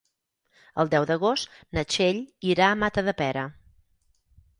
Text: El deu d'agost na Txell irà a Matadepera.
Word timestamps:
El 0.83 0.87
deu 0.93 1.03
d'agost 1.09 1.53
na 1.77 1.83
Txell 1.93 2.21
irà 2.53 2.71
a 2.71 2.79
Matadepera. 2.85 3.45